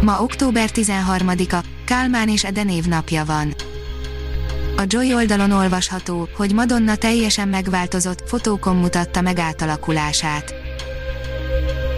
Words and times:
Ma 0.00 0.22
október 0.22 0.70
13-a, 0.74 1.64
Kálmán 1.84 2.28
és 2.28 2.44
Ede 2.44 2.64
napja 2.88 3.24
van. 3.24 3.54
A 4.76 4.82
Joy 4.86 5.14
oldalon 5.14 5.50
olvasható, 5.50 6.28
hogy 6.36 6.54
Madonna 6.54 6.96
teljesen 6.96 7.48
megváltozott, 7.48 8.28
fotókon 8.28 8.76
mutatta 8.76 9.20
meg 9.20 9.38
átalakulását. 9.38 10.54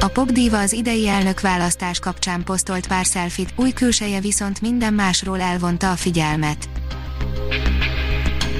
A 0.00 0.08
popdíva 0.08 0.58
az 0.58 0.72
idei 0.72 1.08
elnök 1.08 1.41
választás 1.41 1.98
kapcsán 1.98 2.44
posztolt 2.44 2.86
pár 2.86 3.06
szelfit, 3.06 3.52
új 3.56 3.72
külseje 3.72 4.20
viszont 4.20 4.60
minden 4.60 4.94
másról 4.94 5.41
elvonta 5.41 5.91
a 5.91 5.96
figyelmet. 5.96 6.69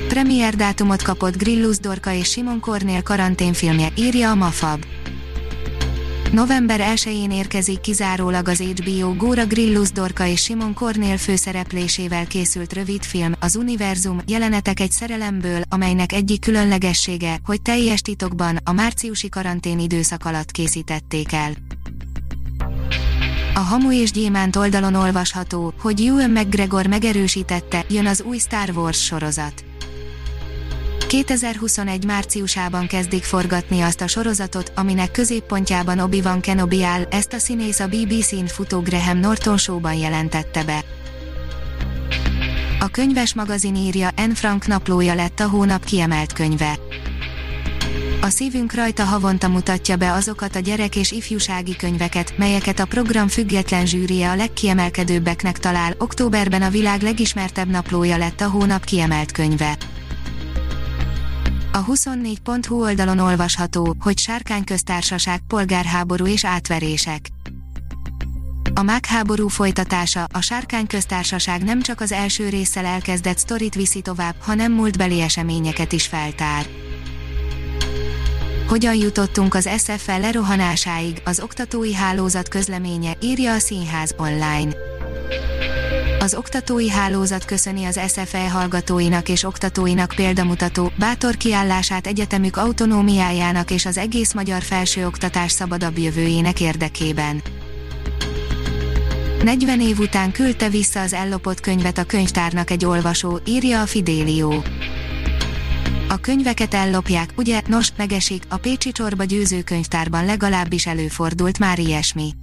Premier 0.09 0.55
dátumot 0.55 1.03
kapott 1.03 1.37
Grillus 1.37 1.79
Dorka 1.79 2.13
és 2.13 2.31
Simon 2.31 2.61
Kornél 2.61 3.03
karanténfilmje, 3.03 3.89
írja 3.97 4.31
a 4.31 4.35
Mafab. 4.35 4.85
November 6.33 6.81
1-én 6.95 7.31
érkezik 7.31 7.81
kizárólag 7.81 8.49
az 8.49 8.61
HBO 8.61 9.15
Góra 9.15 9.47
Grillus 9.47 9.91
Dorka 9.91 10.27
és 10.27 10.43
Simon 10.43 10.75
Kornél 10.75 11.17
főszereplésével 11.17 12.27
készült 12.27 12.73
rövidfilm, 12.73 13.35
az 13.41 13.57
Univerzum, 13.57 14.21
jelenetek 14.27 14.81
egy 14.81 14.91
szerelemből, 14.91 15.63
amelynek 15.69 16.13
egyik 16.13 16.41
különlegessége, 16.41 17.39
hogy 17.45 17.63
teljes 17.63 18.01
titokban, 18.01 18.59
a 18.65 18.73
márciusi 18.73 19.29
karantén 19.29 19.79
időszak 19.79 20.25
alatt 20.25 20.51
készítették 20.51 21.33
el. 21.33 21.53
A 23.55 23.61
Hamu 23.61 23.93
és 23.93 24.11
Gyémánt 24.11 24.57
oldalon 24.57 24.95
olvasható, 24.95 25.75
hogy 25.81 26.01
Ewan 26.01 26.31
McGregor 26.31 26.87
megerősítette, 26.87 27.85
jön 27.89 28.07
az 28.07 28.23
új 28.23 28.39
Star 28.39 28.71
Wars 28.71 29.05
sorozat. 29.05 29.65
2021 31.13 32.05
márciusában 32.05 32.87
kezdik 32.87 33.25
forgatni 33.25 33.81
azt 33.81 34.01
a 34.01 34.07
sorozatot, 34.07 34.73
aminek 34.77 35.11
középpontjában 35.11 35.99
Obi-Wan 35.99 36.41
Kenobi 36.41 36.83
áll, 36.83 37.07
ezt 37.11 37.33
a 37.33 37.39
színész 37.39 37.81
a 37.81 37.87
BBC-n 37.87 38.47
futó 38.47 38.81
Graham 38.81 39.19
Norton 39.19 39.57
showban 39.57 39.95
jelentette 39.95 40.65
be. 40.65 40.85
A 42.81 42.89
könyves 42.89 43.35
magazin 43.35 43.77
írja, 43.77 44.11
N. 44.17 44.31
Frank 44.31 44.67
naplója 44.67 45.15
lett 45.15 45.41
a 45.41 45.49
hónap 45.49 45.85
kiemelt 45.85 46.33
könyve. 46.33 46.79
A 48.21 48.29
szívünk 48.29 48.75
rajta 48.75 49.05
havonta 49.05 49.49
mutatja 49.49 49.97
be 49.97 50.13
azokat 50.13 50.57
a 50.57 50.61
gyerek 50.61 50.97
és 50.97 51.11
ifjúsági 51.11 51.77
könyveket, 51.77 52.39
melyeket 52.39 52.79
a 52.79 52.87
program 52.87 53.29
független 53.29 53.87
zsűrie 53.87 54.31
a 54.31 54.37
legkiemelkedőbbeknek 54.37 55.59
talál. 55.59 55.95
Októberben 55.99 56.63
a 56.63 56.71
világ 56.71 57.03
legismertebb 57.03 57.69
naplója 57.69 58.17
lett 58.17 58.41
a 58.41 58.49
hónap 58.49 58.85
kiemelt 58.85 59.33
könyve. 59.33 59.77
A 61.75 61.85
24.hu 61.85 62.83
oldalon 62.83 63.19
olvasható, 63.19 63.97
hogy 64.01 64.19
sárkányköztársaság, 64.19 65.41
polgárháború 65.49 66.27
és 66.27 66.45
átverések. 66.45 67.29
A 68.75 68.83
mágháború 68.83 69.49
folytatása, 69.49 70.27
a 70.33 70.41
sárkányköztársaság 70.41 71.65
nem 71.65 71.83
csak 71.83 72.01
az 72.01 72.13
első 72.13 72.49
résszel 72.49 72.85
elkezdett 72.85 73.39
sztorit 73.39 73.75
viszi 73.75 74.01
tovább, 74.01 74.35
hanem 74.41 74.73
múltbeli 74.73 75.21
eseményeket 75.21 75.93
is 75.93 76.07
feltár. 76.07 76.67
Hogyan 78.69 78.95
jutottunk 78.95 79.55
az 79.55 79.69
SFL 79.79 80.21
lerohanásáig, 80.21 81.23
az 81.25 81.41
oktatói 81.41 81.95
hálózat 81.95 82.49
közleménye, 82.49 83.17
írja 83.21 83.53
a 83.53 83.59
Színház 83.59 84.15
online. 84.17 84.92
Az 86.23 86.35
oktatói 86.35 86.91
hálózat 86.91 87.45
köszöni 87.45 87.85
az 87.85 88.01
SFE 88.09 88.51
hallgatóinak 88.51 89.29
és 89.29 89.45
oktatóinak 89.45 90.13
példamutató, 90.17 90.93
bátor 90.99 91.37
kiállását 91.37 92.07
egyetemük 92.07 92.57
autonómiájának 92.57 93.71
és 93.71 93.87
az 93.87 93.97
egész 93.97 94.33
magyar 94.33 94.63
felsőoktatás 94.63 95.53
szabadabb 95.53 95.99
jövőjének 95.99 96.61
érdekében. 96.61 97.43
40 99.45 99.81
év 99.81 99.99
után 99.99 100.33
küldte 100.33 100.69
vissza 100.69 101.01
az 101.01 101.13
ellopott 101.13 101.61
könyvet 101.61 101.99
a 101.99 102.05
könyvtárnak 102.05 102.71
egy 102.71 102.85
olvasó, 102.85 103.41
írja 103.47 103.81
a 103.81 103.87
Fidélió. 103.87 104.65
A 106.09 106.17
könyveket 106.17 106.75
ellopják, 106.75 107.31
ugye, 107.37 107.61
nos, 107.67 107.89
megesik, 107.97 108.43
a 108.49 108.57
Pécsi 108.57 108.93
Csorba 108.93 109.25
győzőkönyvtárban 109.25 110.25
legalábbis 110.25 110.87
előfordult 110.87 111.59
már 111.59 111.79
ilyesmi. 111.79 112.35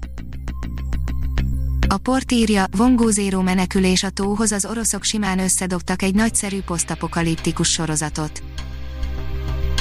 A 1.92 1.98
port 1.98 2.32
írja, 2.32 2.66
Vongó 2.72 3.10
Zero 3.10 3.42
menekülés 3.42 4.04
a 4.04 4.10
tóhoz 4.10 4.52
az 4.52 4.66
oroszok 4.66 5.04
simán 5.04 5.40
összedobtak 5.40 6.02
egy 6.02 6.16
nagyszerű 6.16 6.62
posztapokaliptikus 6.62 7.72
sorozatot. 7.72 8.44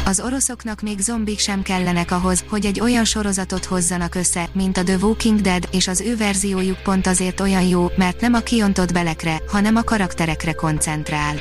Az 0.05 0.21
oroszoknak 0.21 0.81
még 0.81 0.99
zombik 0.99 1.39
sem 1.39 1.63
kellenek 1.63 2.11
ahhoz, 2.11 2.45
hogy 2.49 2.67
egy 2.67 2.81
olyan 2.81 3.05
sorozatot 3.05 3.65
hozzanak 3.65 4.15
össze, 4.15 4.49
mint 4.53 4.77
a 4.77 4.83
The 4.83 4.97
Walking 4.97 5.41
Dead, 5.41 5.69
és 5.73 5.89
az 5.89 6.01
ő 6.01 6.17
verziójuk 6.17 6.83
pont 6.83 7.07
azért 7.07 7.41
olyan 7.41 7.63
jó, 7.63 7.87
mert 7.97 8.21
nem 8.21 8.35
a 8.35 8.41
kiontott 8.41 8.93
belekre, 8.93 9.43
hanem 9.49 9.77
a 9.77 9.83
karakterekre 9.83 10.53
koncentrál. 10.53 11.37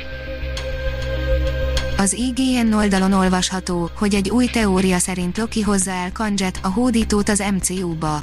Az 1.96 2.12
IGN 2.12 2.72
oldalon 2.72 3.12
olvasható, 3.12 3.90
hogy 3.94 4.14
egy 4.14 4.30
új 4.30 4.46
teória 4.46 4.98
szerint 4.98 5.38
Loki 5.38 5.60
hozza 5.60 5.90
el 5.90 6.12
Kanjet, 6.12 6.58
a 6.62 6.68
hódítót 6.68 7.28
az 7.28 7.42
MCU-ba. 7.52 8.22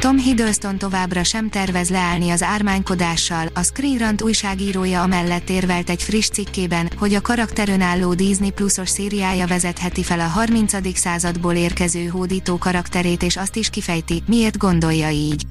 Tom 0.00 0.18
Hiddleston 0.18 0.78
továbbra 0.78 1.24
sem 1.24 1.48
tervez 1.48 1.90
leállni 1.90 2.30
az 2.30 2.42
ármánykodással, 2.42 3.46
a 3.54 3.62
Screen 3.62 3.98
Rant 3.98 4.22
újságírója 4.22 5.02
amellett 5.02 5.50
érvelt 5.50 5.90
egy 5.90 6.02
friss 6.02 6.28
cikkében, 6.28 6.90
hogy 6.98 7.14
a 7.14 7.20
karakter 7.20 7.68
önálló 7.68 8.14
Disney 8.14 8.50
Plusos 8.50 8.88
szériája 8.88 9.46
vezetheti 9.46 10.02
fel 10.02 10.20
a 10.20 10.26
30. 10.26 10.96
századból 10.98 11.54
érkező 11.54 12.06
hódító 12.06 12.58
karakterét 12.58 13.22
és 13.22 13.36
azt 13.36 13.56
is 13.56 13.70
kifejti, 13.70 14.22
miért 14.26 14.56
gondolja 14.56 15.10
így. 15.10 15.46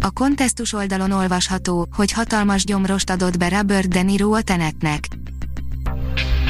A 0.00 0.10
kontesztus 0.10 0.72
oldalon 0.72 1.10
olvasható, 1.10 1.88
hogy 1.96 2.12
hatalmas 2.12 2.64
gyomrost 2.64 3.10
adott 3.10 3.38
be 3.38 3.48
Robert 3.48 3.88
De 3.88 4.02
Niro 4.02 4.32
a 4.32 4.42
Tenetnek. 4.42 5.06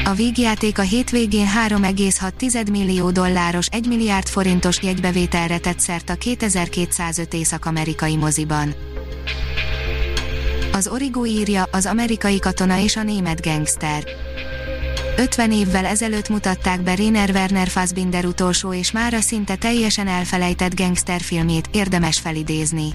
A 0.09 0.15
vígjáték 0.15 0.79
a 0.79 0.83
hétvégén 0.83 1.47
3,6 1.69 2.71
millió 2.71 3.11
dolláros 3.11 3.67
1 3.67 3.87
milliárd 3.87 4.27
forintos 4.27 4.83
jegybevételre 4.83 5.59
tett 5.59 5.81
szert 5.81 6.11
a 6.11 6.15
2205 6.15 7.35
észak-amerikai 7.35 8.17
moziban. 8.17 8.75
Az 10.73 10.89
Origo 10.89 11.27
írja, 11.27 11.69
az 11.73 11.87
amerikai 11.87 12.39
katona 12.39 12.79
és 12.79 12.97
a 12.97 13.03
német 13.03 13.43
gangster. 13.43 14.05
50 15.17 15.53
évvel 15.53 15.85
ezelőtt 15.85 16.29
mutatták 16.29 16.83
be 16.83 16.95
Rainer 16.95 17.31
Werner 17.31 17.69
Fassbinder 17.69 18.25
utolsó 18.25 18.73
és 18.73 18.91
mára 18.91 19.21
szinte 19.21 19.57
teljesen 19.57 20.07
elfelejtett 20.07 20.77
gangsterfilmét, 20.77 21.69
érdemes 21.73 22.19
felidézni. 22.19 22.95